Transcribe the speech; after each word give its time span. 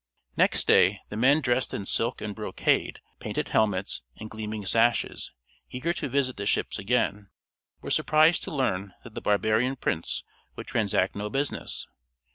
Next 0.35 0.65
day, 0.65 0.99
the 1.09 1.15
men 1.15 1.41
dressed 1.41 1.75
in 1.75 1.85
silk 1.85 2.21
and 2.21 2.33
brocade, 2.33 3.01
painted 3.19 3.49
helmets, 3.49 4.01
and 4.17 4.31
gleaming 4.31 4.65
sashes, 4.65 5.31
eager 5.69 5.93
to 5.93 6.09
visit 6.09 6.37
the 6.37 6.47
ships 6.47 6.79
again, 6.79 7.29
were 7.83 7.91
surprised 7.91 8.41
to 8.45 8.51
learn 8.51 8.95
that 9.03 9.13
the 9.13 9.21
barbarian 9.21 9.75
prince 9.75 10.23
would 10.55 10.65
transact 10.65 11.15
no 11.15 11.29
business. 11.29 11.85